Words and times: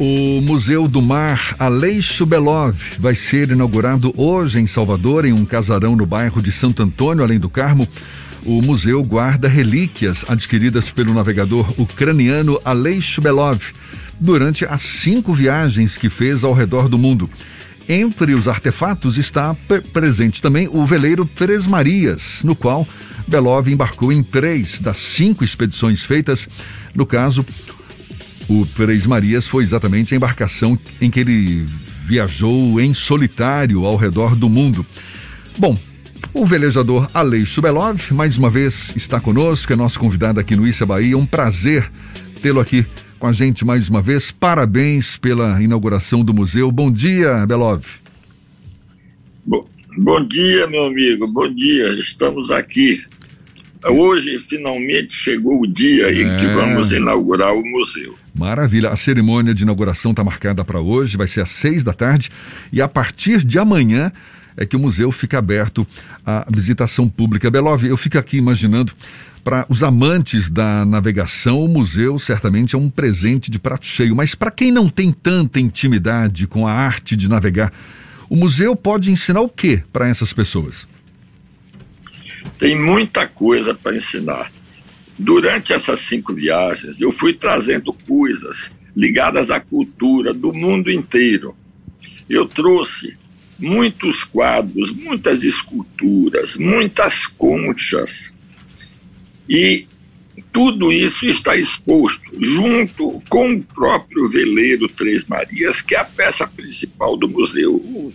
O 0.00 0.40
Museu 0.40 0.86
do 0.86 1.02
Mar 1.02 1.56
Aleixo 1.58 2.24
Belov 2.24 2.76
vai 3.00 3.16
ser 3.16 3.50
inaugurado 3.50 4.12
hoje 4.16 4.60
em 4.60 4.66
Salvador, 4.66 5.24
em 5.24 5.32
um 5.32 5.44
casarão 5.44 5.96
no 5.96 6.06
bairro 6.06 6.40
de 6.40 6.52
Santo 6.52 6.84
Antônio, 6.84 7.24
além 7.24 7.40
do 7.40 7.50
Carmo. 7.50 7.88
O 8.44 8.62
museu 8.62 9.02
guarda 9.02 9.48
relíquias 9.48 10.24
adquiridas 10.28 10.88
pelo 10.88 11.12
navegador 11.12 11.68
ucraniano 11.76 12.60
Aleixo 12.64 13.20
Belov 13.20 13.60
durante 14.20 14.64
as 14.64 14.82
cinco 14.82 15.34
viagens 15.34 15.96
que 15.96 16.08
fez 16.08 16.44
ao 16.44 16.52
redor 16.52 16.88
do 16.88 16.96
mundo. 16.96 17.28
Entre 17.88 18.34
os 18.34 18.46
artefatos 18.46 19.18
está 19.18 19.52
presente 19.92 20.40
também 20.40 20.68
o 20.70 20.86
veleiro 20.86 21.24
Três 21.24 21.66
Marias, 21.66 22.44
no 22.44 22.54
qual 22.54 22.86
Belov 23.26 23.66
embarcou 23.68 24.12
em 24.12 24.22
três 24.22 24.78
das 24.78 24.98
cinco 24.98 25.42
expedições 25.42 26.04
feitas. 26.04 26.48
No 26.94 27.04
caso, 27.04 27.44
o 28.48 28.66
Três 28.66 29.06
Marias 29.06 29.46
foi 29.46 29.62
exatamente 29.62 30.14
a 30.14 30.16
embarcação 30.16 30.78
em 31.00 31.10
que 31.10 31.20
ele 31.20 31.66
viajou 32.06 32.80
em 32.80 32.94
solitário 32.94 33.84
ao 33.84 33.96
redor 33.96 34.34
do 34.34 34.48
mundo. 34.48 34.84
Bom, 35.58 35.78
o 36.32 36.46
velejador 36.46 37.10
Aleixo 37.12 37.60
Belov, 37.60 38.12
mais 38.12 38.38
uma 38.38 38.48
vez, 38.48 38.94
está 38.96 39.20
conosco, 39.20 39.72
é 39.72 39.76
nosso 39.76 39.98
convidado 39.98 40.40
aqui 40.40 40.56
no 40.56 40.66
Issa 40.66 40.86
Bahia. 40.86 41.18
Um 41.18 41.26
prazer 41.26 41.90
tê-lo 42.40 42.60
aqui 42.60 42.86
com 43.18 43.26
a 43.26 43.32
gente 43.32 43.64
mais 43.64 43.88
uma 43.88 44.00
vez. 44.00 44.30
Parabéns 44.30 45.16
pela 45.16 45.62
inauguração 45.62 46.24
do 46.24 46.32
museu. 46.32 46.70
Bom 46.72 46.90
dia, 46.90 47.44
Belov. 47.46 47.84
Bom, 49.44 49.66
bom 49.98 50.26
dia, 50.26 50.66
meu 50.66 50.86
amigo. 50.86 51.26
Bom 51.26 51.52
dia. 51.52 51.88
Estamos 51.94 52.50
aqui 52.50 53.02
Hoje, 53.86 54.38
finalmente, 54.40 55.14
chegou 55.14 55.60
o 55.60 55.66
dia 55.66 56.10
em 56.10 56.36
que 56.36 56.46
é. 56.46 56.54
vamos 56.54 56.90
inaugurar 56.92 57.54
o 57.54 57.62
museu. 57.64 58.16
Maravilha. 58.34 58.90
A 58.90 58.96
cerimônia 58.96 59.54
de 59.54 59.62
inauguração 59.62 60.10
está 60.10 60.24
marcada 60.24 60.64
para 60.64 60.80
hoje, 60.80 61.16
vai 61.16 61.28
ser 61.28 61.42
às 61.42 61.50
seis 61.50 61.84
da 61.84 61.92
tarde. 61.92 62.30
E 62.72 62.82
a 62.82 62.88
partir 62.88 63.44
de 63.44 63.58
amanhã 63.58 64.12
é 64.56 64.66
que 64.66 64.76
o 64.76 64.78
museu 64.78 65.12
fica 65.12 65.38
aberto 65.38 65.86
à 66.26 66.44
visitação 66.50 67.08
pública. 67.08 67.50
Belov, 67.50 67.84
eu 67.84 67.96
fico 67.96 68.18
aqui 68.18 68.36
imaginando. 68.36 68.92
Para 69.44 69.64
os 69.68 69.82
amantes 69.82 70.50
da 70.50 70.84
navegação, 70.84 71.64
o 71.64 71.68
museu 71.68 72.18
certamente 72.18 72.74
é 72.74 72.78
um 72.78 72.90
presente 72.90 73.50
de 73.50 73.58
prato 73.58 73.86
cheio. 73.86 74.14
Mas 74.14 74.34
para 74.34 74.50
quem 74.50 74.70
não 74.70 74.90
tem 74.90 75.12
tanta 75.12 75.60
intimidade 75.60 76.46
com 76.46 76.66
a 76.66 76.72
arte 76.72 77.16
de 77.16 77.28
navegar, 77.28 77.72
o 78.28 78.36
museu 78.36 78.76
pode 78.76 79.10
ensinar 79.10 79.40
o 79.40 79.48
que 79.48 79.78
para 79.90 80.08
essas 80.08 80.32
pessoas? 80.32 80.86
Tem 82.58 82.78
muita 82.78 83.26
coisa 83.26 83.74
para 83.74 83.96
ensinar. 83.96 84.50
Durante 85.18 85.72
essas 85.72 86.00
cinco 86.00 86.32
viagens, 86.32 87.00
eu 87.00 87.10
fui 87.10 87.32
trazendo 87.32 87.92
coisas 87.92 88.72
ligadas 88.96 89.50
à 89.50 89.60
cultura 89.60 90.32
do 90.32 90.52
mundo 90.52 90.90
inteiro. 90.90 91.56
Eu 92.28 92.46
trouxe 92.46 93.16
muitos 93.58 94.22
quadros, 94.24 94.92
muitas 94.92 95.42
esculturas, 95.42 96.56
muitas 96.56 97.26
conchas. 97.26 98.32
E 99.48 99.86
tudo 100.52 100.92
isso 100.92 101.26
está 101.26 101.56
exposto 101.56 102.30
junto 102.40 103.22
com 103.28 103.54
o 103.54 103.62
próprio 103.62 104.28
veleiro 104.28 104.88
Três 104.88 105.24
Marias, 105.24 105.80
que 105.80 105.94
é 105.94 105.98
a 105.98 106.04
peça 106.04 106.46
principal 106.46 107.16
do 107.16 107.28
museu, 107.28 107.74
o 107.74 108.12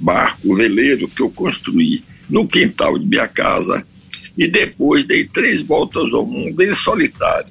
barco, 0.00 0.52
o 0.52 0.56
veleiro 0.56 1.08
que 1.08 1.20
eu 1.20 1.30
construí 1.30 2.02
no 2.28 2.46
quintal 2.46 2.98
de 2.98 3.06
minha 3.06 3.28
casa 3.28 3.86
e 4.36 4.46
depois 4.46 5.04
dei 5.04 5.24
três 5.26 5.62
voltas 5.62 6.12
ao 6.12 6.26
mundo 6.26 6.62
em 6.62 6.74
solitário. 6.74 7.50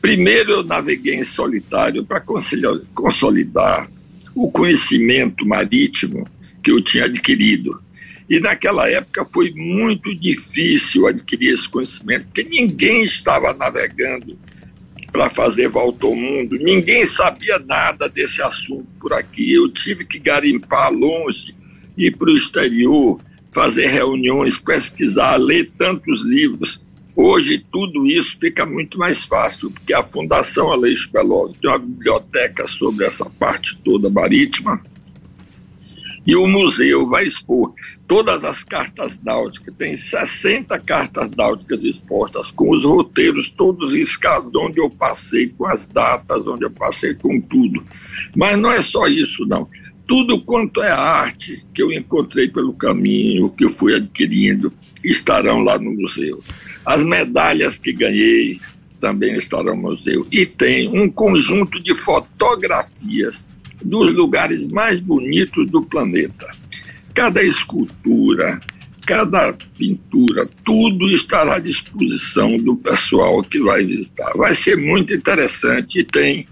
Primeiro 0.00 0.52
eu 0.52 0.64
naveguei 0.64 1.14
em 1.14 1.24
solitário 1.24 2.04
para 2.04 2.20
consolidar 2.20 3.88
o 4.34 4.50
conhecimento 4.50 5.46
marítimo 5.46 6.24
que 6.62 6.70
eu 6.70 6.82
tinha 6.82 7.04
adquirido. 7.04 7.80
E 8.28 8.40
naquela 8.40 8.88
época 8.88 9.24
foi 9.24 9.52
muito 9.52 10.14
difícil 10.14 11.06
adquirir 11.06 11.52
esse 11.52 11.68
conhecimento, 11.68 12.26
porque 12.26 12.42
ninguém 12.42 13.04
estava 13.04 13.52
navegando 13.52 14.36
para 15.12 15.30
fazer 15.30 15.68
volta 15.68 16.06
ao 16.06 16.16
mundo, 16.16 16.56
ninguém 16.58 17.06
sabia 17.06 17.58
nada 17.58 18.08
desse 18.08 18.42
assunto 18.42 18.88
por 18.98 19.12
aqui. 19.12 19.52
Eu 19.52 19.70
tive 19.70 20.04
que 20.04 20.18
garimpar 20.18 20.90
longe, 20.90 21.54
ir 21.96 22.16
para 22.16 22.30
o 22.30 22.36
exterior, 22.36 23.20
fazer 23.54 23.86
reuniões, 23.86 24.58
pesquisar, 24.58 25.36
ler 25.36 25.70
tantos 25.78 26.22
livros. 26.24 26.82
Hoje 27.16 27.64
tudo 27.70 28.06
isso 28.08 28.36
fica 28.40 28.66
muito 28.66 28.98
mais 28.98 29.24
fácil, 29.24 29.70
porque 29.70 29.94
a 29.94 30.02
Fundação 30.02 30.72
Aleixo 30.72 31.10
Pelosi 31.12 31.54
tem 31.62 31.70
uma 31.70 31.78
biblioteca 31.78 32.66
sobre 32.66 33.06
essa 33.06 33.30
parte 33.30 33.78
toda 33.84 34.10
marítima 34.10 34.82
e 36.26 36.34
o 36.34 36.46
museu 36.46 37.06
vai 37.06 37.26
expor 37.26 37.72
todas 38.08 38.44
as 38.44 38.64
cartas 38.64 39.18
náuticas, 39.22 39.74
tem 39.74 39.96
60 39.96 40.78
cartas 40.80 41.30
náuticas 41.36 41.82
expostas 41.84 42.50
com 42.50 42.70
os 42.70 42.82
roteiros 42.82 43.48
todos 43.50 43.92
riscados, 43.92 44.50
onde 44.54 44.80
eu 44.80 44.90
passei, 44.90 45.48
com 45.48 45.66
as 45.66 45.86
datas, 45.86 46.46
onde 46.46 46.64
eu 46.64 46.70
passei 46.70 47.14
com 47.14 47.40
tudo. 47.40 47.84
Mas 48.36 48.58
não 48.58 48.72
é 48.72 48.82
só 48.82 49.06
isso, 49.06 49.44
não 49.46 49.68
tudo 50.06 50.40
quanto 50.40 50.82
é 50.82 50.90
arte 50.90 51.64
que 51.74 51.82
eu 51.82 51.92
encontrei 51.92 52.48
pelo 52.48 52.74
caminho, 52.74 53.50
que 53.50 53.64
eu 53.64 53.70
fui 53.70 53.94
adquirindo, 53.94 54.72
estarão 55.02 55.60
lá 55.60 55.78
no 55.78 55.92
museu. 55.92 56.42
As 56.84 57.02
medalhas 57.02 57.78
que 57.78 57.92
ganhei 57.92 58.60
também 59.00 59.36
estarão 59.36 59.76
no 59.76 59.90
museu. 59.90 60.26
E 60.30 60.44
tem 60.44 60.88
um 60.88 61.10
conjunto 61.10 61.82
de 61.82 61.94
fotografias 61.94 63.44
dos 63.82 64.14
lugares 64.14 64.68
mais 64.68 65.00
bonitos 65.00 65.66
do 65.70 65.82
planeta. 65.82 66.50
Cada 67.14 67.42
escultura, 67.42 68.60
cada 69.06 69.52
pintura, 69.76 70.48
tudo 70.64 71.10
estará 71.10 71.56
à 71.56 71.58
disposição 71.58 72.56
do 72.56 72.76
pessoal 72.76 73.42
que 73.42 73.58
vai 73.60 73.84
visitar. 73.84 74.32
Vai 74.36 74.54
ser 74.54 74.76
muito 74.76 75.14
interessante 75.14 76.00
e 76.00 76.04
tem 76.04 76.46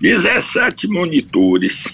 17 0.00 0.88
monitores 0.88 1.84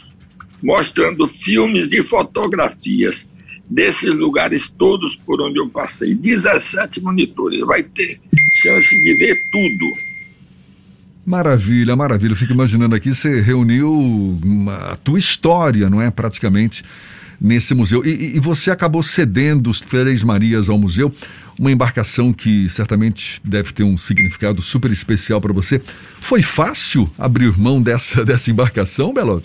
mostrando 0.63 1.27
filmes 1.27 1.89
de 1.89 2.03
fotografias 2.03 3.29
desses 3.69 4.11
lugares 4.15 4.71
todos 4.71 5.15
por 5.17 5.41
onde 5.41 5.59
eu 5.59 5.69
passei. 5.69 6.15
17 6.15 7.01
monitores, 7.03 7.61
vai 7.61 7.83
ter 7.83 8.21
chance 8.63 8.89
de 8.89 9.15
ver 9.15 9.49
tudo. 9.51 9.93
Maravilha, 11.25 11.95
maravilha. 11.95 12.33
Eu 12.33 12.37
fico 12.37 12.53
imaginando 12.53 12.97
aqui, 12.97 13.15
você 13.15 13.41
reuniu 13.43 14.39
a 14.91 14.97
tua 14.97 15.19
história, 15.19 15.91
não 15.91 16.01
é? 16.01 16.11
Praticamente, 16.11 16.83
nesse 17.39 17.75
museu. 17.75 18.03
E, 18.05 18.37
e 18.37 18.41
você 18.41 18.71
acabou 18.71 19.03
cedendo 19.03 19.69
os 19.69 19.81
Três 19.81 20.25
Marias 20.25 20.71
ao 20.71 20.79
museu, 20.79 21.13
uma 21.59 21.71
embarcação 21.71 22.33
que 22.33 22.67
certamente 22.71 23.41
deve 23.45 23.75
ter 23.75 23.83
um 23.83 23.99
significado 23.99 24.63
super 24.63 24.91
especial 24.91 25.39
para 25.39 25.53
você. 25.53 25.83
Foi 26.21 26.43
fácil 26.43 27.11
abrir 27.19 27.59
mão 27.59 27.83
dessa, 27.83 28.25
dessa 28.25 28.51
embarcação, 28.51 29.13
Belo? 29.13 29.43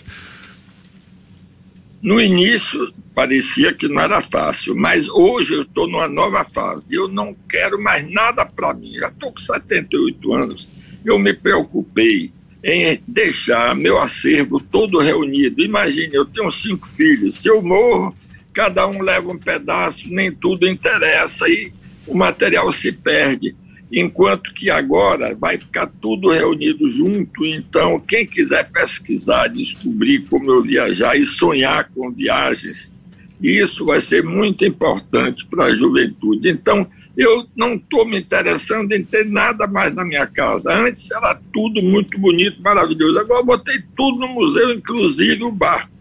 No 2.04 2.20
início 2.20 2.92
parecia 3.14 3.72
que 3.72 3.88
não 3.88 3.98
era 3.98 4.20
fácil, 4.20 4.76
mas 4.76 5.08
hoje 5.08 5.54
eu 5.54 5.62
estou 5.62 5.88
numa 5.88 6.06
nova 6.06 6.44
fase. 6.44 6.84
Eu 6.90 7.08
não 7.08 7.34
quero 7.48 7.82
mais 7.82 8.06
nada 8.12 8.44
para 8.44 8.74
mim. 8.74 8.90
Já 8.92 9.08
estou 9.08 9.32
com 9.32 9.40
78 9.40 10.34
anos. 10.34 10.68
Eu 11.02 11.18
me 11.18 11.32
preocupei 11.32 12.30
em 12.62 13.00
deixar 13.08 13.74
meu 13.74 13.98
acervo 13.98 14.60
todo 14.60 15.00
reunido. 15.00 15.62
Imagine, 15.62 16.14
eu 16.14 16.26
tenho 16.26 16.50
cinco 16.50 16.86
filhos. 16.86 17.40
Se 17.40 17.48
eu 17.48 17.62
morro, 17.62 18.14
cada 18.52 18.86
um 18.86 19.00
leva 19.00 19.32
um 19.32 19.38
pedaço, 19.38 20.06
nem 20.10 20.30
tudo 20.30 20.68
interessa 20.68 21.48
e 21.48 21.72
o 22.06 22.14
material 22.14 22.70
se 22.70 22.92
perde 22.92 23.56
enquanto 23.94 24.52
que 24.52 24.68
agora 24.70 25.36
vai 25.36 25.56
ficar 25.56 25.86
tudo 26.00 26.30
reunido 26.30 26.88
junto. 26.88 27.46
Então, 27.46 28.00
quem 28.00 28.26
quiser 28.26 28.68
pesquisar, 28.70 29.46
descobrir 29.46 30.22
como 30.28 30.50
eu 30.50 30.62
viajar 30.62 31.16
e 31.16 31.24
sonhar 31.24 31.88
com 31.94 32.10
viagens, 32.10 32.92
isso 33.40 33.84
vai 33.84 34.00
ser 34.00 34.24
muito 34.24 34.64
importante 34.64 35.46
para 35.46 35.66
a 35.66 35.74
juventude. 35.76 36.48
Então, 36.48 36.84
eu 37.16 37.46
não 37.54 37.74
estou 37.74 38.04
me 38.04 38.18
interessando 38.18 38.90
em 38.90 39.04
ter 39.04 39.26
nada 39.26 39.64
mais 39.68 39.94
na 39.94 40.04
minha 40.04 40.26
casa. 40.26 40.74
Antes 40.74 41.08
era 41.12 41.38
tudo 41.52 41.80
muito 41.80 42.18
bonito, 42.18 42.60
maravilhoso. 42.60 43.20
Agora 43.20 43.40
eu 43.40 43.46
botei 43.46 43.80
tudo 43.96 44.18
no 44.18 44.26
museu, 44.26 44.72
inclusive 44.72 45.44
o 45.44 45.52
barco. 45.52 45.94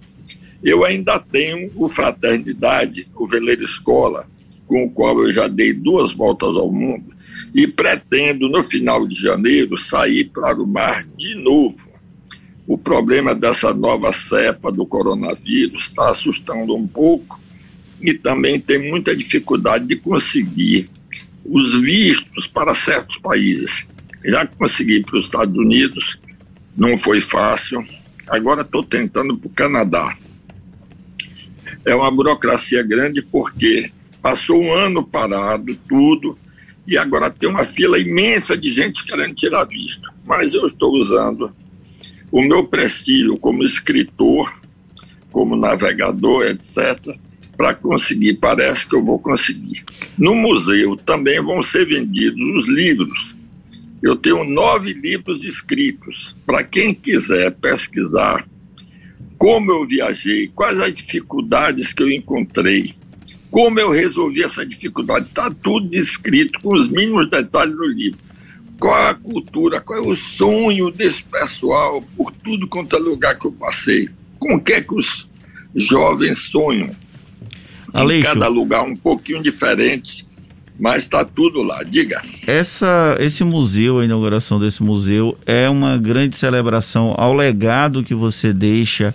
Eu 0.63 0.83
ainda 0.83 1.19
tenho 1.19 1.69
o 1.75 1.87
Fraternidade, 1.87 3.07
o 3.15 3.27
Veleiro 3.27 3.65
Escola, 3.65 4.25
com 4.65 4.85
o 4.85 4.89
qual 4.89 5.21
eu 5.21 5.31
já 5.31 5.47
dei 5.47 5.73
duas 5.73 6.11
voltas 6.11 6.55
ao 6.55 6.71
mundo 6.71 7.13
e 7.53 7.67
pretendo, 7.67 8.49
no 8.49 8.63
final 8.63 9.07
de 9.07 9.15
janeiro, 9.15 9.77
sair 9.77 10.25
para 10.25 10.61
o 10.61 10.65
mar 10.65 11.05
de 11.17 11.35
novo. 11.35 11.77
O 12.65 12.77
problema 12.77 13.35
dessa 13.35 13.73
nova 13.73 14.11
cepa 14.11 14.71
do 14.71 14.85
coronavírus 14.85 15.83
está 15.83 16.09
assustando 16.09 16.75
um 16.75 16.87
pouco 16.87 17.39
e 18.01 18.13
também 18.13 18.59
tem 18.59 18.89
muita 18.89 19.15
dificuldade 19.15 19.85
de 19.85 19.95
conseguir 19.97 20.89
os 21.45 21.79
vistos 21.81 22.47
para 22.47 22.73
certos 22.73 23.17
países. 23.17 23.85
Já 24.25 24.47
consegui 24.47 25.01
para 25.01 25.17
os 25.17 25.25
Estados 25.25 25.55
Unidos, 25.55 26.17
não 26.75 26.97
foi 26.97 27.21
fácil. 27.21 27.85
agora 28.29 28.61
estou 28.61 28.81
tentando 28.81 29.37
para 29.37 29.47
o 29.47 29.51
Canadá. 29.51 30.17
É 31.85 31.93
uma 31.93 32.09
burocracia 32.09 32.81
grande 32.81 33.21
porque 33.21 33.91
passou 34.21 34.61
um 34.61 34.73
ano 34.73 35.05
parado, 35.05 35.77
tudo, 35.87 36.37
e 36.87 36.97
agora 36.97 37.31
tem 37.31 37.49
uma 37.49 37.65
fila 37.65 37.99
imensa 37.99 38.57
de 38.57 38.69
gente 38.69 39.05
querendo 39.05 39.35
tirar 39.35 39.65
visto. 39.65 40.09
Mas 40.25 40.53
eu 40.53 40.65
estou 40.65 40.93
usando 40.93 41.49
o 42.31 42.41
meu 42.41 42.63
prestígio 42.65 43.37
como 43.37 43.63
escritor, 43.63 44.53
como 45.31 45.55
navegador, 45.55 46.45
etc., 46.45 47.17
para 47.55 47.75
conseguir, 47.75 48.33
parece 48.35 48.87
que 48.87 48.95
eu 48.95 49.03
vou 49.03 49.19
conseguir. 49.19 49.83
No 50.17 50.33
museu 50.33 50.95
também 50.95 51.39
vão 51.39 51.61
ser 51.61 51.85
vendidos 51.85 52.41
os 52.57 52.67
livros. 52.67 53.35
Eu 54.01 54.15
tenho 54.15 54.43
nove 54.43 54.93
livros 54.93 55.43
escritos. 55.43 56.35
Para 56.45 56.63
quem 56.63 56.93
quiser 56.93 57.51
pesquisar 57.51 58.45
como 59.37 59.71
eu 59.71 59.85
viajei, 59.85 60.47
quais 60.47 60.79
as 60.79 60.93
dificuldades 60.93 61.93
que 61.93 62.01
eu 62.01 62.09
encontrei, 62.09 62.91
como 63.53 63.79
eu 63.79 63.91
resolvi 63.91 64.41
essa 64.41 64.65
dificuldade, 64.65 65.27
está 65.27 65.47
tudo 65.47 65.87
descrito 65.87 66.59
com 66.59 66.75
os 66.75 66.89
mínimos 66.89 67.29
detalhes 67.29 67.75
no 67.75 67.85
livro. 67.85 68.17
Qual 68.79 68.97
é 68.97 69.11
a 69.11 69.13
cultura, 69.13 69.79
qual 69.79 69.99
é 69.99 70.01
o 70.01 70.15
sonho 70.15 70.89
desse 70.89 71.21
pessoal 71.21 72.03
por 72.17 72.31
tudo 72.31 72.67
quanto 72.67 72.95
é 72.95 72.99
lugar 72.99 73.37
que 73.37 73.45
eu 73.45 73.51
passei. 73.51 74.09
Com 74.39 74.55
o 74.55 74.59
que 74.59 74.73
é 74.73 74.81
que 74.81 74.95
os 74.95 75.27
jovens 75.75 76.39
sonham? 76.49 76.89
Aleixo, 77.93 78.21
em 78.21 78.33
cada 78.33 78.47
lugar 78.47 78.81
um 78.81 78.95
pouquinho 78.95 79.43
diferente, 79.43 80.25
mas 80.79 81.03
está 81.03 81.23
tudo 81.23 81.61
lá. 81.61 81.83
Diga. 81.83 82.23
Essa, 82.47 83.15
esse 83.19 83.43
museu, 83.43 83.99
a 83.99 84.05
inauguração 84.05 84.59
desse 84.59 84.81
museu, 84.81 85.37
é 85.45 85.69
uma 85.69 85.95
grande 85.95 86.35
celebração 86.35 87.13
ao 87.15 87.35
legado 87.35 88.03
que 88.03 88.15
você 88.15 88.51
deixa 88.51 89.13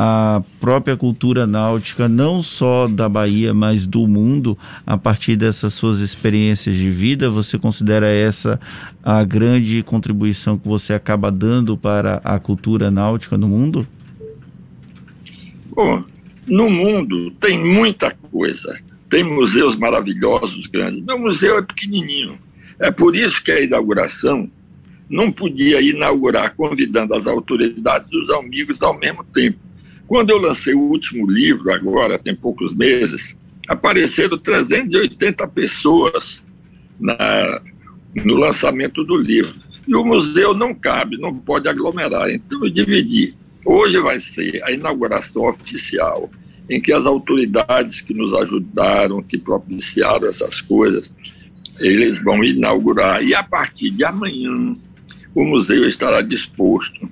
à 0.00 0.40
própria 0.60 0.96
cultura 0.96 1.44
náutica, 1.44 2.08
não 2.08 2.40
só 2.40 2.86
da 2.86 3.08
Bahia, 3.08 3.52
mas 3.52 3.84
do 3.84 4.06
mundo, 4.06 4.56
a 4.86 4.96
partir 4.96 5.34
dessas 5.34 5.74
suas 5.74 5.98
experiências 5.98 6.76
de 6.76 6.88
vida. 6.88 7.28
Você 7.28 7.58
considera 7.58 8.08
essa 8.08 8.60
a 9.02 9.24
grande 9.24 9.82
contribuição 9.82 10.56
que 10.56 10.68
você 10.68 10.94
acaba 10.94 11.32
dando 11.32 11.76
para 11.76 12.20
a 12.22 12.38
cultura 12.38 12.92
náutica 12.92 13.36
no 13.36 13.48
mundo? 13.48 13.84
Bom, 15.74 16.04
no 16.46 16.70
mundo 16.70 17.32
tem 17.32 17.58
muita 17.58 18.14
coisa. 18.30 18.78
Tem 19.10 19.24
museus 19.24 19.74
maravilhosos, 19.74 20.68
grandes. 20.68 21.04
Meu 21.04 21.18
museu 21.18 21.58
é 21.58 21.62
pequenininho. 21.62 22.38
É 22.78 22.92
por 22.92 23.16
isso 23.16 23.42
que 23.42 23.50
a 23.50 23.60
inauguração 23.60 24.48
não 25.10 25.32
podia 25.32 25.80
inaugurar 25.80 26.54
convidando 26.54 27.14
as 27.14 27.26
autoridades 27.26 28.08
e 28.12 28.16
os 28.16 28.30
amigos 28.30 28.80
ao 28.80 28.96
mesmo 28.96 29.24
tempo. 29.24 29.58
Quando 30.08 30.30
eu 30.30 30.38
lancei 30.38 30.72
o 30.74 30.80
último 30.80 31.30
livro, 31.30 31.70
agora, 31.70 32.18
tem 32.18 32.34
poucos 32.34 32.74
meses, 32.74 33.36
apareceram 33.68 34.38
380 34.38 35.46
pessoas 35.48 36.42
na, 36.98 37.60
no 38.24 38.36
lançamento 38.36 39.04
do 39.04 39.18
livro. 39.18 39.54
E 39.86 39.94
o 39.94 40.02
museu 40.02 40.54
não 40.54 40.74
cabe, 40.74 41.18
não 41.18 41.36
pode 41.36 41.68
aglomerar. 41.68 42.30
Então 42.30 42.64
eu 42.64 42.70
dividi. 42.70 43.34
Hoje 43.66 43.98
vai 43.98 44.18
ser 44.18 44.64
a 44.64 44.72
inauguração 44.72 45.44
oficial, 45.44 46.30
em 46.70 46.80
que 46.80 46.90
as 46.90 47.04
autoridades 47.04 48.00
que 48.00 48.14
nos 48.14 48.32
ajudaram, 48.32 49.22
que 49.22 49.36
propiciaram 49.36 50.26
essas 50.26 50.62
coisas, 50.62 51.10
eles 51.78 52.18
vão 52.24 52.42
inaugurar. 52.42 53.22
E 53.22 53.34
a 53.34 53.42
partir 53.42 53.90
de 53.90 54.04
amanhã, 54.04 54.74
o 55.34 55.44
museu 55.44 55.86
estará 55.86 56.22
disposto 56.22 57.10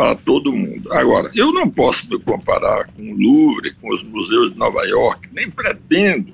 para 0.00 0.14
todo 0.14 0.50
mundo. 0.50 0.90
Agora, 0.94 1.30
eu 1.34 1.52
não 1.52 1.68
posso 1.68 2.08
me 2.08 2.18
comparar 2.18 2.86
com 2.86 3.02
o 3.02 3.18
Louvre, 3.18 3.74
com 3.74 3.94
os 3.94 4.02
museus 4.02 4.50
de 4.50 4.56
Nova 4.56 4.82
York, 4.86 5.28
nem 5.30 5.50
pretendo. 5.50 6.32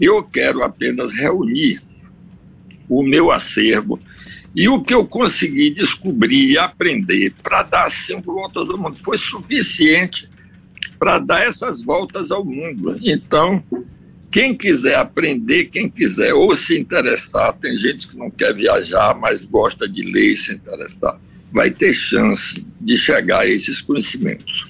Eu 0.00 0.22
quero 0.22 0.62
apenas 0.62 1.12
reunir 1.12 1.82
o 2.88 3.02
meu 3.02 3.32
acervo 3.32 3.98
e 4.54 4.68
o 4.68 4.80
que 4.80 4.94
eu 4.94 5.04
consegui 5.04 5.70
descobrir 5.70 6.52
e 6.52 6.58
aprender 6.58 7.34
para 7.42 7.64
dar 7.64 7.90
cinco 7.90 8.34
voltas 8.34 8.70
ao 8.70 8.78
mundo 8.78 8.96
foi 9.02 9.18
suficiente 9.18 10.30
para 10.96 11.18
dar 11.18 11.44
essas 11.44 11.82
voltas 11.82 12.30
ao 12.30 12.44
mundo. 12.44 12.96
Então, 13.02 13.64
quem 14.30 14.56
quiser 14.56 14.94
aprender, 14.94 15.64
quem 15.64 15.90
quiser 15.90 16.32
ou 16.34 16.54
se 16.54 16.78
interessar, 16.78 17.52
tem 17.54 17.76
gente 17.76 18.06
que 18.06 18.16
não 18.16 18.30
quer 18.30 18.54
viajar, 18.54 19.12
mas 19.18 19.42
gosta 19.42 19.88
de 19.88 20.02
ler 20.02 20.34
e 20.34 20.36
se 20.36 20.54
interessar, 20.54 21.18
vai 21.50 21.72
ter 21.72 21.92
chance 21.92 22.64
de 22.80 22.96
chegar 22.96 23.40
a 23.40 23.46
esses 23.46 23.80
conhecimentos. 23.80 24.66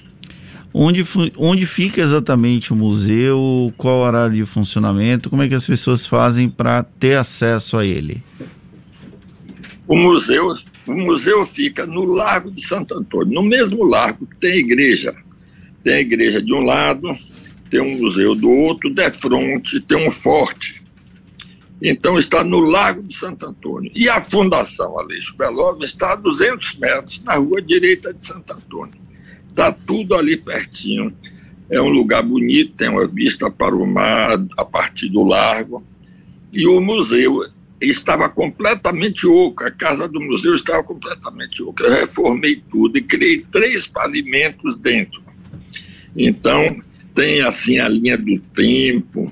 Onde, 0.73 1.03
onde 1.37 1.65
fica 1.65 2.01
exatamente 2.01 2.71
o 2.71 2.75
museu? 2.75 3.73
Qual 3.77 3.99
o 3.99 4.03
horário 4.03 4.35
de 4.35 4.45
funcionamento? 4.45 5.29
Como 5.29 5.41
é 5.41 5.47
que 5.47 5.55
as 5.55 5.65
pessoas 5.65 6.05
fazem 6.05 6.49
para 6.49 6.83
ter 6.83 7.17
acesso 7.17 7.77
a 7.77 7.85
ele? 7.85 8.21
O 9.87 9.95
museu, 9.95 10.53
o 10.85 10.93
museu 10.93 11.45
fica 11.45 11.85
no 11.85 12.03
Largo 12.03 12.51
de 12.51 12.65
Santo 12.65 12.93
Antônio, 12.93 13.33
no 13.33 13.41
mesmo 13.41 13.83
largo 13.85 14.27
que 14.27 14.37
tem 14.37 14.51
a 14.51 14.57
igreja. 14.57 15.15
Tem 15.83 15.93
a 15.93 16.01
igreja 16.01 16.41
de 16.41 16.53
um 16.53 16.61
lado, 16.61 17.09
tem 17.69 17.81
um 17.81 17.97
museu 17.97 18.35
do 18.35 18.49
outro, 18.49 18.93
de 18.93 19.09
frente 19.11 19.79
tem 19.79 20.05
um 20.05 20.11
forte. 20.11 20.83
Então 21.81 22.17
está 22.17 22.43
no 22.43 22.59
Lago 22.59 23.03
de 23.03 23.15
Santo 23.15 23.45
Antônio. 23.45 23.91
E 23.93 24.09
a 24.09 24.19
Fundação 24.19 24.99
Aleixo 24.99 25.35
Belova 25.37 25.85
está 25.85 26.13
a 26.13 26.15
200 26.15 26.75
metros 26.75 27.23
na 27.23 27.35
rua 27.35 27.61
direita 27.61 28.13
de 28.13 28.25
Santo 28.25 28.53
Antônio. 28.53 28.95
Está 29.49 29.71
tudo 29.71 30.15
ali 30.15 30.37
pertinho. 30.37 31.13
É 31.69 31.81
um 31.81 31.89
lugar 31.89 32.23
bonito, 32.23 32.73
tem 32.75 32.89
uma 32.89 33.05
vista 33.05 33.51
para 33.51 33.75
o 33.75 33.85
mar 33.85 34.39
a 34.57 34.65
partir 34.65 35.09
do 35.09 35.23
largo. 35.23 35.83
E 36.51 36.65
o 36.67 36.79
museu 36.79 37.43
estava 37.79 38.27
completamente 38.29 39.27
oco, 39.27 39.63
a 39.63 39.69
casa 39.69 40.07
do 40.07 40.19
museu 40.19 40.55
estava 40.55 40.83
completamente 40.83 41.61
oca. 41.61 41.83
Eu 41.83 41.91
reformei 41.91 42.63
tudo 42.71 42.97
e 42.97 43.03
criei 43.03 43.45
três 43.51 43.85
pavimentos 43.85 44.75
dentro. 44.75 45.21
Então, 46.15 46.81
tem 47.13 47.41
assim 47.41 47.79
a 47.79 47.87
linha 47.87 48.17
do 48.17 48.39
tempo, 48.39 49.31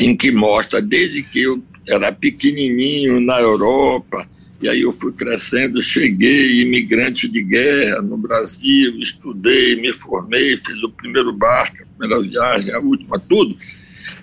em 0.00 0.16
que 0.16 0.30
mostra 0.30 0.80
desde 0.80 1.22
que 1.22 1.42
eu 1.42 1.62
era 1.86 2.12
pequenininho 2.12 3.20
na 3.20 3.40
Europa, 3.40 4.28
e 4.60 4.68
aí 4.68 4.82
eu 4.82 4.92
fui 4.92 5.12
crescendo, 5.12 5.80
cheguei, 5.80 6.62
imigrante 6.62 7.28
de 7.28 7.42
guerra 7.42 8.02
no 8.02 8.16
Brasil, 8.16 8.98
estudei, 8.98 9.76
me 9.76 9.92
formei, 9.92 10.56
fiz 10.56 10.82
o 10.82 10.90
primeiro 10.90 11.32
barco, 11.32 11.76
a 11.82 11.98
primeira 11.98 12.22
viagem, 12.22 12.74
a 12.74 12.80
última, 12.80 13.18
tudo. 13.20 13.56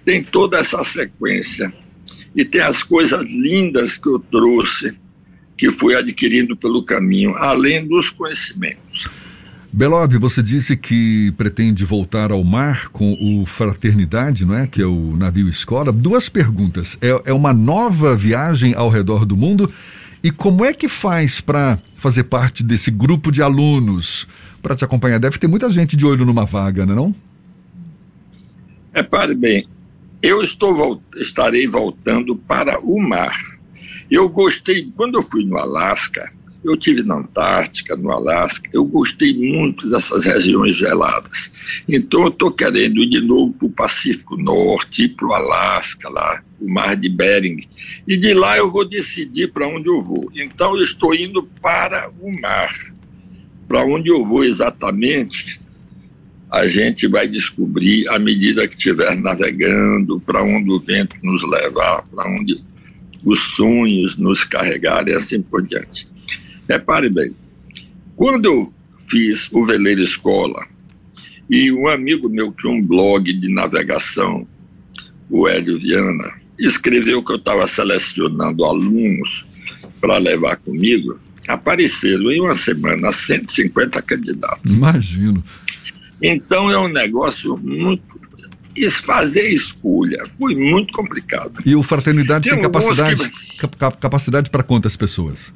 Tem 0.04 0.24
toda 0.24 0.58
essa 0.58 0.84
sequência. 0.84 1.74
E 2.36 2.44
tem 2.44 2.62
as 2.62 2.84
coisas 2.84 3.26
lindas 3.26 3.98
que 3.98 4.10
eu 4.10 4.20
trouxe, 4.20 4.94
que 5.58 5.72
fui 5.72 5.96
adquirindo 5.96 6.58
pelo 6.58 6.84
caminho, 6.84 7.36
além 7.38 7.88
dos 7.88 8.10
conhecimentos. 8.10 9.10
Belob, 9.76 10.18
você 10.20 10.42
disse 10.42 10.78
que 10.78 11.34
pretende 11.36 11.84
voltar 11.84 12.32
ao 12.32 12.42
mar 12.46 12.88
com 12.94 13.12
o 13.20 13.46
Fraternidade, 13.46 14.46
não 14.46 14.56
é? 14.56 14.68
Que 14.68 14.82
é 14.82 14.86
o 14.86 15.18
navio 15.18 15.50
escola. 15.50 15.92
Duas 15.92 16.30
perguntas. 16.30 16.98
É, 17.02 17.10
é 17.26 17.34
uma 17.34 17.52
nova 17.52 18.16
viagem 18.16 18.74
ao 18.74 18.88
redor 18.88 19.26
do 19.26 19.36
mundo? 19.36 19.70
E 20.24 20.32
como 20.32 20.64
é 20.64 20.74
que 20.74 20.88
faz 20.88 21.42
para 21.42 21.78
fazer 21.98 22.24
parte 22.24 22.64
desse 22.64 22.90
grupo 22.90 23.34
de 23.34 23.42
alunos 23.42 24.26
para 24.62 24.78
te 24.78 24.86
acompanhar? 24.86 25.20
Deve 25.20 25.38
ter 25.38 25.48
muita 25.48 25.70
gente 25.70 25.98
de 25.98 26.06
olho 26.06 26.24
numa 26.24 26.46
vaga, 26.46 26.86
não 26.86 26.94
é? 26.94 26.96
Não? 26.96 27.16
Repare 28.94 29.36
bem, 29.36 29.68
eu 30.24 30.42
estou, 30.42 31.04
estarei 31.18 31.68
voltando 31.68 32.34
para 32.34 32.80
o 32.80 32.98
mar. 32.98 33.38
Eu 34.10 34.30
gostei, 34.30 34.90
quando 34.96 35.16
eu 35.16 35.22
fui 35.22 35.44
no 35.44 35.58
Alasca, 35.58 36.32
eu 36.66 36.76
tive 36.76 37.04
na 37.04 37.16
Antártica, 37.16 37.96
no 37.96 38.12
Alasca, 38.12 38.70
eu 38.74 38.84
gostei 38.86 39.34
muito 39.34 39.88
dessas 39.90 40.26
regiões 40.26 40.76
geladas. 40.76 41.52
Então 41.88 42.24
eu 42.24 42.30
estou 42.30 42.52
querendo 42.52 43.02
ir 43.02 43.10
de 43.10 43.22
novo 43.22 43.54
para 43.54 43.68
o 43.68 43.72
Pacífico 43.72 44.36
Norte, 44.36 45.08
para 45.08 45.28
o 45.28 45.34
Alasca, 45.34 46.10
lá, 46.10 46.42
o 46.60 46.68
Mar 46.68 46.96
de 46.96 47.08
Bering. 47.08 47.68
E 48.08 48.18
de 48.18 48.34
lá 48.34 48.58
eu 48.58 48.72
vou 48.72 48.84
decidir 48.84 49.52
para 49.52 49.68
onde 49.68 49.88
eu 49.88 50.02
vou. 50.02 50.32
Então 50.36 50.76
eu 50.76 50.82
estou 50.82 51.14
indo 51.14 51.44
para 51.62 52.10
o 52.20 52.32
mar. 52.42 52.74
Para 53.68 53.86
onde 53.86 54.10
eu 54.10 54.24
vou 54.24 54.44
exatamente, 54.44 55.60
a 56.52 56.68
gente 56.68 57.08
vai 57.08 57.28
descobrir 57.28 58.08
à 58.10 58.18
medida 58.18 58.68
que 58.68 58.76
estiver 58.76 59.16
navegando, 59.16 60.20
para 60.20 60.44
onde 60.44 60.72
o 60.72 60.80
vento 60.80 61.16
nos 61.22 61.44
levar, 61.50 62.04
para 62.10 62.30
onde 62.30 62.64
os 63.24 63.40
sonhos 63.56 64.18
nos 64.18 64.44
carregarem 64.44 65.14
e 65.14 65.18
assim 65.18 65.42
por 65.42 65.62
diante. 65.62 66.15
Repare 66.68 67.10
bem, 67.10 67.32
quando 68.16 68.46
eu 68.46 68.74
fiz 69.08 69.48
o 69.52 69.66
Veleiro 69.66 70.02
Escola, 70.02 70.66
e 71.50 71.72
um 71.72 71.88
amigo 71.88 72.28
meu 72.28 72.52
que 72.52 72.62
tinha 72.62 72.74
um 72.74 72.82
blog 72.82 73.32
de 73.32 73.48
navegação, 73.54 74.48
o 75.30 75.48
Hélio 75.48 75.80
Viana, 75.80 76.34
escreveu 76.58 77.24
que 77.24 77.32
eu 77.32 77.38
estava 77.38 77.68
selecionando 77.68 78.64
alunos 78.64 79.46
para 80.02 80.18
levar 80.18 80.58
comigo, 80.58 81.20
apareceram 81.48 82.32
em 82.32 82.42
uma 82.42 82.56
semana 82.56 83.12
150 83.12 84.02
candidatos. 84.02 84.64
Imagino. 84.66 85.42
Então 86.22 86.72
é 86.72 86.78
um 86.78 86.88
negócio 86.88 87.58
muito. 87.58 88.16
Fazer 89.06 89.48
escolha 89.54 90.22
foi 90.38 90.54
muito 90.54 90.92
complicado. 90.92 91.62
E 91.66 91.74
o 91.76 91.82
Fraternidade 91.82 92.50
tem, 92.50 92.60
tem 92.60 92.62
capacidade, 92.62 93.32
que... 93.32 93.68
capacidade 94.02 94.50
para 94.50 94.64
quantas 94.64 94.98
pessoas? 94.98 95.54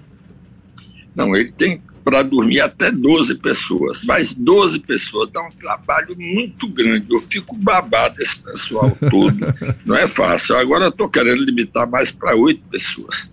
Não, 1.16 1.36
ele 1.36 1.52
tem 1.52 1.82
para 2.04 2.24
dormir 2.24 2.60
até 2.62 2.92
12 2.92 3.36
pessoas, 3.36 4.02
mas 4.04 4.34
12 4.34 4.80
pessoas 4.80 5.30
dá 5.32 5.42
um 5.42 5.52
trabalho 5.52 6.16
muito 6.18 6.68
grande. 6.70 7.08
Eu 7.10 7.20
fico 7.20 7.56
babado 7.56 8.22
esse 8.22 8.40
pessoal 8.40 8.90
todo. 9.10 9.38
Não 9.86 9.96
é 9.96 10.08
fácil. 10.08 10.58
Agora 10.58 10.88
estou 10.88 11.10
querendo 11.10 11.44
limitar 11.44 11.90
mais 11.90 12.12
para 12.12 12.36
8 12.36 12.68
pessoas. 12.70 13.30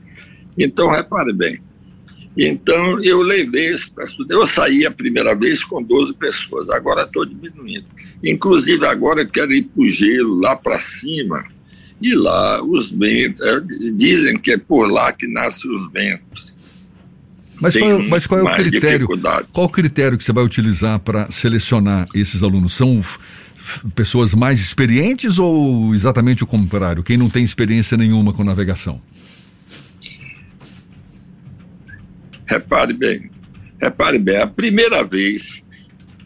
Então, 0.58 0.90
repare 0.90 1.32
bem, 1.32 1.60
então, 2.36 3.02
eu 3.02 3.22
levei 3.22 3.72
esse 3.72 3.90
para 3.90 4.04
estudar. 4.04 4.34
Eu 4.34 4.46
saí 4.46 4.84
a 4.84 4.90
primeira 4.90 5.34
vez 5.34 5.64
com 5.64 5.82
12 5.82 6.12
pessoas, 6.14 6.68
agora 6.68 7.04
estou 7.04 7.24
diminuindo. 7.24 7.88
Inclusive, 8.22 8.84
agora 8.84 9.22
eu 9.22 9.26
quero 9.26 9.54
ir 9.54 9.62
para 9.62 9.82
o 9.82 9.88
gelo, 9.88 10.38
lá 10.38 10.54
para 10.54 10.78
cima, 10.78 11.44
e 12.00 12.14
lá 12.14 12.62
os 12.62 12.90
ventos. 12.90 13.40
É, 13.40 13.60
dizem 13.96 14.38
que 14.38 14.52
é 14.52 14.58
por 14.58 14.86
lá 14.90 15.12
que 15.14 15.26
nascem 15.26 15.74
os 15.74 15.90
ventos. 15.90 16.54
Mas 17.60 17.76
qual, 17.76 17.90
é, 17.90 18.08
mas 18.08 18.26
qual, 18.26 18.40
é 18.40 18.42
o 18.42 18.54
critério? 18.54 19.08
Qual 19.52 19.66
o 19.66 19.68
critério 19.68 20.18
que 20.18 20.24
você 20.24 20.32
vai 20.32 20.44
utilizar 20.44 20.98
para 21.00 21.30
selecionar 21.30 22.06
esses 22.14 22.42
alunos? 22.42 22.74
São 22.74 23.02
pessoas 23.94 24.34
mais 24.34 24.60
experientes 24.60 25.38
ou 25.38 25.94
exatamente 25.94 26.44
o 26.44 26.46
contrário? 26.46 27.02
Quem 27.02 27.16
não 27.16 27.30
tem 27.30 27.42
experiência 27.42 27.96
nenhuma 27.96 28.32
com 28.32 28.44
navegação? 28.44 29.00
Repare 32.46 32.92
bem, 32.92 33.30
repare 33.80 34.18
bem, 34.18 34.36
a 34.36 34.46
primeira 34.46 35.02
vez 35.02 35.64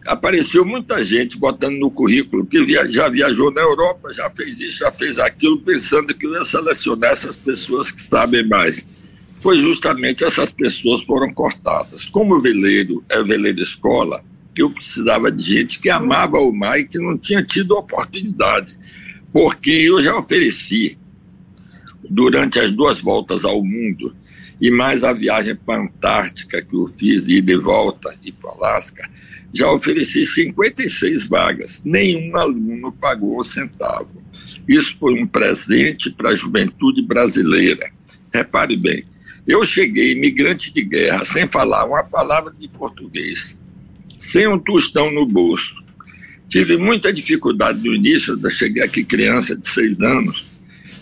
apareceu 0.07 0.65
muita 0.65 1.03
gente 1.05 1.39
botando 1.39 1.79
no 1.79 1.91
currículo 1.91 2.45
que 2.45 2.63
via, 2.63 2.91
já 2.91 3.09
viajou 3.09 3.51
na 3.51 3.63
Europa, 3.63 4.13
já 4.13 4.29
fez 4.29 4.61
isso, 4.61 4.79
já 4.79 4.91
fez 4.91 5.19
aquilo, 5.19 5.61
pensando 5.61 6.15
que 6.15 6.27
ia 6.27 6.45
selecionar 6.45 7.13
essas 7.13 7.37
pessoas 7.37 7.91
que 7.91 8.03
sabem 8.03 8.47
mais. 8.47 8.87
Pois 9.43 9.59
justamente 9.59 10.23
essas 10.23 10.51
pessoas 10.51 11.03
foram 11.03 11.33
cortadas. 11.33 12.05
Como 12.05 12.35
o 12.35 12.41
veleiro 12.41 13.03
é 13.09 13.23
veleiro 13.23 13.63
escola, 13.63 14.23
eu 14.57 14.71
precisava 14.71 15.33
de 15.33 15.43
gente 15.43 15.81
que 15.81 15.89
amava 15.89 16.39
o 16.39 16.53
mar 16.53 16.79
e 16.79 16.87
que 16.87 16.99
não 16.99 17.17
tinha 17.17 17.43
tido 17.43 17.77
oportunidade. 17.77 18.77
Porque 19.33 19.71
eu 19.71 20.03
já 20.03 20.17
ofereci, 20.17 20.99
durante 22.09 22.61
as 22.61 22.71
duas 22.71 23.01
voltas 23.01 23.45
ao 23.45 23.65
mundo, 23.65 24.15
e 24.61 24.71
mais 24.71 25.03
a 25.03 25.13
viagem 25.13 25.57
para 25.57 25.81
a 25.81 25.85
Antártica 25.85 26.61
que 26.61 26.75
eu 26.75 26.87
fiz, 26.87 27.25
de 27.25 27.39
ida 27.39 27.53
e 27.53 27.57
volta, 27.57 28.15
e 28.23 28.31
para 28.31 28.51
o 28.51 28.65
Alasca, 28.65 29.09
já 29.55 29.71
ofereci 29.71 30.27
56 30.27 31.27
vagas. 31.27 31.83
Nenhum 31.85 32.37
aluno 32.37 32.93
pagou 32.93 33.41
um 33.41 33.43
centavo. 33.43 34.23
Isso 34.69 34.97
foi 34.99 35.15
um 35.15 35.27
presente 35.27 36.11
para 36.11 36.31
a 36.31 36.37
juventude 36.37 37.03
brasileira. 37.03 37.91
Repare 38.33 38.77
bem, 38.77 39.05
eu 39.51 39.65
cheguei 39.65 40.13
imigrante 40.13 40.73
de 40.73 40.83
guerra, 40.83 41.25
sem 41.25 41.49
falar 41.49 41.85
uma 41.85 42.05
palavra 42.05 42.53
de 42.57 42.69
português, 42.69 43.57
sem 44.21 44.47
um 44.47 44.59
tostão 44.59 45.11
no 45.11 45.27
bolso. 45.27 45.75
Tive 46.49 46.77
muita 46.77 47.13
dificuldade 47.13 47.87
no 47.87 47.95
início, 47.95 48.39
eu 48.41 48.51
cheguei 48.51 48.83
aqui 48.83 49.05
criança 49.05 49.57
de 49.57 49.69
seis 49.69 50.01
anos, 50.01 50.47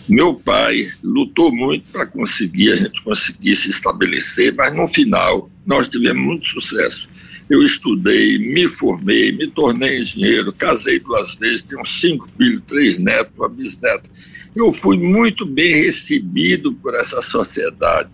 meu 0.07 0.33
pai 0.33 0.87
lutou 1.03 1.51
muito 1.51 1.85
para 1.91 2.07
conseguir, 2.07 2.71
a 2.71 2.75
gente 2.75 3.01
conseguir 3.03 3.55
se 3.55 3.69
estabelecer, 3.69 4.53
mas 4.55 4.75
no 4.75 4.87
final 4.87 5.51
nós 5.65 5.87
tivemos 5.87 6.23
muito 6.23 6.47
sucesso. 6.47 7.07
Eu 7.47 7.63
estudei, 7.63 8.39
me 8.39 8.67
formei, 8.67 9.31
me 9.31 9.47
tornei 9.47 10.01
engenheiro, 10.01 10.51
casei 10.53 10.99
duas 10.99 11.35
vezes, 11.35 11.61
tenho 11.61 11.85
cinco 11.85 12.27
filhos, 12.31 12.61
três 12.67 12.97
netos, 12.97 13.33
uma 13.37 13.49
bisneta. 13.49 14.09
Eu 14.55 14.73
fui 14.73 14.97
muito 14.97 15.45
bem 15.45 15.83
recebido 15.83 16.71
por 16.75 16.95
essa 16.95 17.21
sociedade. 17.21 18.09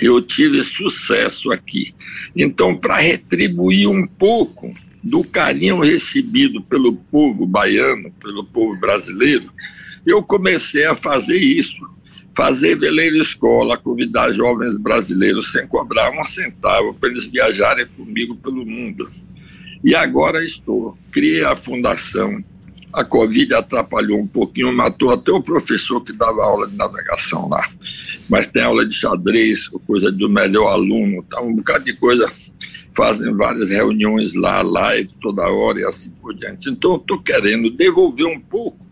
Eu 0.00 0.20
tive 0.20 0.62
sucesso 0.62 1.52
aqui. 1.52 1.94
Então, 2.36 2.76
para 2.76 2.98
retribuir 2.98 3.88
um 3.88 4.06
pouco 4.06 4.72
do 5.02 5.22
carinho 5.22 5.80
recebido 5.80 6.62
pelo 6.62 6.94
povo 6.94 7.46
baiano, 7.46 8.10
pelo 8.22 8.44
povo 8.44 8.78
brasileiro, 8.80 9.50
eu 10.06 10.22
comecei 10.22 10.84
a 10.84 10.96
fazer 10.96 11.38
isso, 11.38 11.76
fazer 12.34 12.78
veleiro 12.78 13.16
escola, 13.16 13.76
convidar 13.76 14.32
jovens 14.32 14.76
brasileiros 14.76 15.52
sem 15.52 15.66
cobrar 15.66 16.10
um 16.10 16.24
centavo 16.24 16.94
para 16.94 17.08
eles 17.08 17.26
viajarem 17.26 17.86
comigo 17.96 18.34
pelo 18.36 18.64
mundo. 18.66 19.08
E 19.84 19.94
agora 19.94 20.42
estou. 20.42 20.96
Criei 21.12 21.44
a 21.44 21.54
fundação. 21.54 22.42
A 22.94 23.04
Covid 23.04 23.52
atrapalhou 23.54 24.20
um 24.20 24.26
pouquinho, 24.26 24.72
matou 24.72 25.10
até 25.10 25.32
o 25.32 25.42
professor 25.42 26.00
que 26.00 26.12
dava 26.12 26.44
aula 26.44 26.68
de 26.68 26.76
navegação 26.76 27.48
lá. 27.48 27.68
Mas 28.30 28.46
tem 28.46 28.62
aula 28.62 28.86
de 28.86 28.94
xadrez, 28.94 29.66
coisa 29.84 30.12
do 30.12 30.28
melhor 30.28 30.68
aluno, 30.68 31.24
tá 31.24 31.42
um 31.42 31.56
bocado 31.56 31.84
de 31.84 31.92
coisa. 31.94 32.30
Fazem 32.96 33.34
várias 33.34 33.68
reuniões 33.68 34.34
lá, 34.34 34.62
live 34.62 35.10
toda 35.20 35.42
hora 35.42 35.80
e 35.80 35.84
assim 35.84 36.08
por 36.22 36.32
diante. 36.34 36.70
Então, 36.70 36.94
estou 36.94 37.20
querendo 37.20 37.68
devolver 37.68 38.26
um 38.26 38.38
pouco 38.38 38.86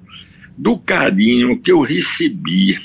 do 0.58 0.76
carinho 0.76 1.60
que 1.60 1.70
eu 1.70 1.80
recebi 1.80 2.76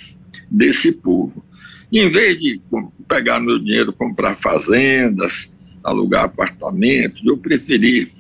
desse 0.52 0.92
povo. 0.92 1.44
Em 1.92 2.08
vez 2.10 2.40
de 2.40 2.62
pegar 3.08 3.40
meu 3.40 3.58
dinheiro, 3.58 3.92
comprar 3.92 4.36
fazendas, 4.36 5.52
alugar 5.84 6.26
apartamentos, 6.26 7.26
eu 7.26 7.40
preferi 7.40 8.12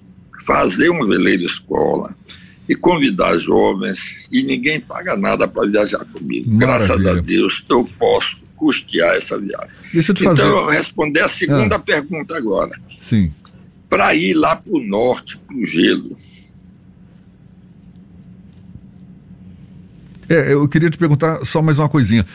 fazer 0.44 0.90
um 0.90 1.06
veleiro 1.06 1.44
escola 1.44 2.16
e 2.68 2.76
convidar 2.76 3.38
jovens 3.38 4.00
e 4.32 4.44
ninguém 4.44 4.80
paga 4.80 5.16
nada 5.16 5.48
para 5.48 5.68
viajar 5.68 6.06
comigo. 6.06 6.52
Maravilha. 6.52 6.98
Graças 6.98 7.18
a 7.18 7.22
Deus 7.22 7.66
eu 7.70 7.84
posso 7.98 8.38
custear 8.56 9.16
essa 9.16 9.38
viagem. 9.38 9.70
Deixa 9.94 10.12
eu 10.12 10.16
te 10.16 10.24
então, 10.24 10.36
fazer. 10.36 10.50
eu 10.50 10.68
responder 10.68 11.22
a 11.22 11.30
segunda 11.30 11.76
ah. 11.76 11.80
pergunta 11.80 12.36
agora. 12.36 12.78
Sim. 13.00 13.32
Para 13.90 14.14
ir 14.16 14.34
lá 14.34 14.56
para 14.56 14.74
o 14.74 14.80
norte, 14.82 15.38
para 15.38 15.56
o 15.56 15.66
gelo, 15.66 16.18
É, 20.30 20.52
eu 20.52 20.68
queria 20.68 20.90
te 20.90 20.98
perguntar 20.98 21.46
só 21.46 21.62
mais 21.62 21.80
uma 21.80 21.88
coisinha. 21.88 22.26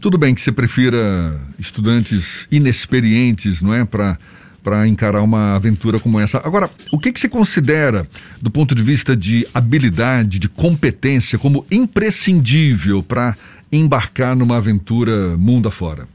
Tudo 0.00 0.16
bem 0.16 0.34
que 0.34 0.40
você 0.40 0.50
prefira 0.50 1.38
estudantes 1.58 2.48
inexperientes, 2.50 3.60
não 3.60 3.74
é, 3.74 3.84
para 3.84 4.18
para 4.62 4.86
encarar 4.86 5.22
uma 5.22 5.54
aventura 5.54 5.98
como 5.98 6.20
essa. 6.20 6.38
Agora, 6.44 6.70
o 6.90 6.98
que, 6.98 7.12
que 7.12 7.20
você 7.20 7.28
considera, 7.28 8.06
do 8.40 8.50
ponto 8.50 8.74
de 8.74 8.82
vista 8.82 9.16
de 9.16 9.46
habilidade, 9.52 10.38
de 10.38 10.48
competência, 10.48 11.38
como 11.38 11.66
imprescindível 11.70 13.02
para 13.02 13.36
embarcar 13.70 14.36
numa 14.36 14.56
aventura 14.56 15.36
mundo 15.36 15.68
afora? 15.68 16.06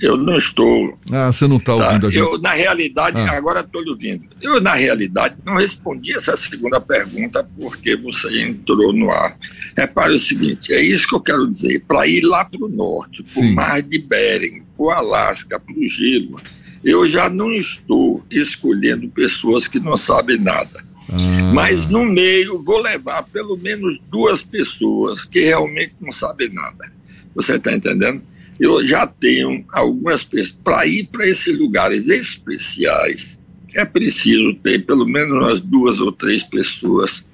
Eu 0.00 0.16
não 0.16 0.36
estou. 0.36 0.98
Ah, 1.12 1.32
você 1.32 1.46
não 1.46 1.56
está 1.56 1.74
ouvindo 1.74 2.00
tá? 2.02 2.06
a 2.08 2.10
gente. 2.10 2.20
Eu, 2.20 2.38
na 2.38 2.52
realidade, 2.52 3.18
ah. 3.20 3.32
agora 3.32 3.60
estou 3.60 3.80
lhe 3.80 3.90
ouvindo. 3.90 4.24
Eu, 4.42 4.60
na 4.60 4.74
realidade, 4.74 5.36
não 5.44 5.56
respondi 5.56 6.12
essa 6.14 6.36
segunda 6.36 6.80
pergunta 6.80 7.48
porque 7.58 7.96
você 7.96 8.42
entrou 8.42 8.92
no 8.92 9.10
ar. 9.10 9.36
Repare 9.76 10.14
o 10.14 10.20
seguinte: 10.20 10.72
é 10.72 10.82
isso 10.82 11.08
que 11.08 11.14
eu 11.14 11.20
quero 11.20 11.48
dizer. 11.48 11.84
Para 11.86 12.06
ir 12.06 12.22
lá 12.22 12.44
para 12.44 12.64
o 12.64 12.68
norte, 12.68 13.22
para 13.22 13.42
o 13.42 13.54
Mar 13.54 13.82
de 13.82 13.98
Bering, 13.98 14.62
para 14.76 14.84
o 14.84 14.90
Alasca, 14.90 15.60
para 15.60 15.74
o 15.74 15.88
gelo, 15.88 16.36
eu 16.84 17.08
já 17.08 17.28
não 17.30 17.52
estou 17.52 18.22
escolhendo 18.30 19.08
pessoas 19.08 19.68
que 19.68 19.78
não 19.78 19.96
sabem 19.96 20.38
nada. 20.38 20.84
Ah. 21.08 21.52
Mas 21.54 21.88
no 21.88 22.04
meio 22.04 22.62
vou 22.62 22.80
levar 22.80 23.22
pelo 23.24 23.56
menos 23.56 23.98
duas 24.10 24.42
pessoas 24.42 25.24
que 25.24 25.40
realmente 25.40 25.94
não 26.00 26.10
sabem 26.10 26.52
nada. 26.52 26.92
Você 27.34 27.56
está 27.56 27.72
entendendo? 27.72 28.22
Eu 28.58 28.82
já 28.86 29.06
tenho 29.06 29.64
algumas 29.72 30.22
pessoas. 30.22 30.56
Para 30.62 30.86
ir 30.86 31.06
para 31.06 31.28
esses 31.28 31.58
lugares 31.58 32.08
especiais, 32.08 33.38
é 33.74 33.84
preciso 33.84 34.54
ter 34.54 34.84
pelo 34.84 35.06
menos 35.06 35.32
umas 35.32 35.60
duas 35.60 36.00
ou 36.00 36.12
três 36.12 36.42
pessoas 36.44 37.26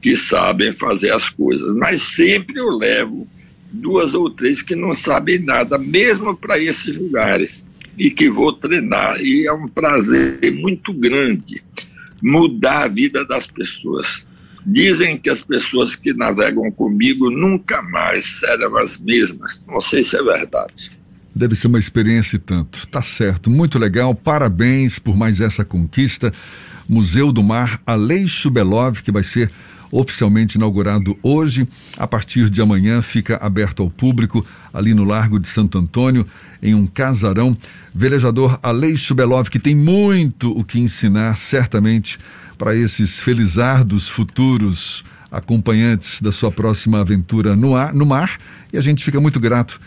que 0.00 0.16
sabem 0.16 0.72
fazer 0.72 1.12
as 1.12 1.28
coisas. 1.28 1.74
Mas 1.76 2.02
sempre 2.02 2.58
eu 2.58 2.70
levo 2.70 3.26
duas 3.72 4.14
ou 4.14 4.28
três 4.30 4.62
que 4.62 4.74
não 4.74 4.94
sabem 4.94 5.38
nada, 5.38 5.78
mesmo 5.78 6.36
para 6.36 6.58
esses 6.58 6.94
lugares, 6.94 7.64
e 7.98 8.10
que 8.10 8.28
vou 8.28 8.52
treinar. 8.52 9.20
E 9.20 9.46
é 9.46 9.52
um 9.52 9.68
prazer 9.68 10.38
muito 10.60 10.92
grande 10.92 11.62
mudar 12.22 12.84
a 12.84 12.88
vida 12.88 13.24
das 13.24 13.46
pessoas. 13.46 14.26
Dizem 14.64 15.18
que 15.18 15.28
as 15.28 15.40
pessoas 15.40 15.94
que 15.96 16.12
navegam 16.12 16.70
comigo 16.70 17.30
nunca 17.30 17.82
mais 17.82 18.38
serão 18.40 18.76
as 18.78 18.98
mesmas. 18.98 19.62
Não 19.66 19.80
sei 19.80 20.04
se 20.04 20.16
é 20.16 20.22
verdade. 20.22 20.90
Deve 21.34 21.56
ser 21.56 21.66
uma 21.66 21.78
experiência 21.78 22.36
e 22.36 22.38
tanto. 22.38 22.86
Tá 22.88 23.02
certo, 23.02 23.50
muito 23.50 23.78
legal. 23.78 24.14
Parabéns 24.14 24.98
por 24.98 25.16
mais 25.16 25.40
essa 25.40 25.64
conquista. 25.64 26.32
Museu 26.88 27.32
do 27.32 27.42
Mar 27.42 27.80
Aleixo 27.86 28.50
Belov, 28.50 29.02
que 29.02 29.10
vai 29.10 29.22
ser 29.22 29.50
oficialmente 29.90 30.56
inaugurado 30.56 31.16
hoje. 31.22 31.66
A 31.96 32.06
partir 32.06 32.50
de 32.50 32.60
amanhã 32.60 33.02
fica 33.02 33.36
aberto 33.36 33.82
ao 33.82 33.90
público 33.90 34.44
ali 34.72 34.94
no 34.94 35.04
Largo 35.04 35.38
de 35.38 35.46
Santo 35.46 35.78
Antônio, 35.78 36.26
em 36.62 36.74
um 36.74 36.86
casarão. 36.86 37.56
Velejador 37.94 38.58
Aleixo 38.62 39.14
Belov, 39.14 39.48
que 39.48 39.58
tem 39.58 39.74
muito 39.74 40.50
o 40.50 40.64
que 40.64 40.78
ensinar, 40.78 41.36
certamente, 41.36 42.18
para 42.62 42.76
esses 42.76 43.20
felizardos 43.20 44.08
futuros 44.08 45.02
acompanhantes 45.32 46.22
da 46.22 46.30
sua 46.30 46.52
próxima 46.52 47.00
aventura 47.00 47.56
no, 47.56 47.74
ar, 47.74 47.92
no 47.92 48.06
mar. 48.06 48.38
E 48.72 48.78
a 48.78 48.80
gente 48.80 49.02
fica 49.02 49.20
muito 49.20 49.40
grato 49.40 49.80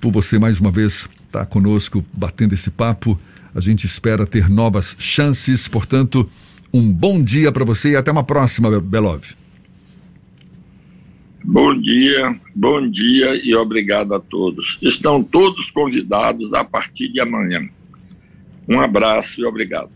por 0.00 0.10
você 0.10 0.36
mais 0.36 0.58
uma 0.58 0.72
vez 0.72 1.08
estar 1.24 1.38
tá 1.38 1.46
conosco 1.46 2.04
batendo 2.12 2.52
esse 2.52 2.68
papo. 2.68 3.16
A 3.54 3.60
gente 3.60 3.84
espera 3.84 4.26
ter 4.26 4.50
novas 4.50 4.96
chances. 4.98 5.68
Portanto, 5.68 6.28
um 6.74 6.82
bom 6.92 7.22
dia 7.22 7.52
para 7.52 7.64
você 7.64 7.90
e 7.90 7.96
até 7.96 8.10
uma 8.10 8.24
próxima, 8.24 8.80
Belov. 8.80 9.22
Bom 11.44 11.80
dia, 11.80 12.36
bom 12.56 12.90
dia 12.90 13.40
e 13.40 13.54
obrigado 13.54 14.12
a 14.12 14.18
todos. 14.18 14.80
Estão 14.82 15.22
todos 15.22 15.70
convidados 15.70 16.52
a 16.52 16.64
partir 16.64 17.08
de 17.08 17.20
amanhã. 17.20 17.68
Um 18.68 18.80
abraço 18.80 19.40
e 19.40 19.44
obrigado. 19.44 19.95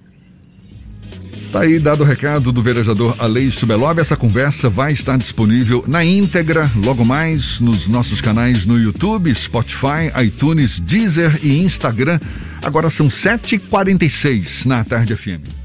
Tá 1.53 1.63
aí 1.63 1.81
dado 1.81 2.05
o 2.05 2.07
recado 2.07 2.53
do 2.53 2.63
velejador 2.63 3.17
Aleixo 3.19 3.67
Belov. 3.67 3.99
Essa 3.99 4.17
conversa 4.17 4.71
vai 4.71 4.93
estar 4.93 5.19
disponível 5.19 5.83
na 5.89 6.05
íntegra 6.05 6.71
logo 6.77 7.05
mais 7.05 7.59
nos 7.59 7.89
nossos 7.89 8.21
canais 8.21 8.65
no 8.65 8.79
YouTube, 8.79 9.35
Spotify, 9.35 10.13
iTunes, 10.25 10.79
Deezer 10.79 11.41
e 11.43 11.59
Instagram. 11.61 12.21
Agora 12.63 12.89
são 12.89 13.09
7h46 13.09 14.65
na 14.65 14.85
Tarde 14.85 15.17
FM. 15.17 15.60